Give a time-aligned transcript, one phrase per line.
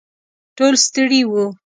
[0.57, 1.43] ټول ستړي وو.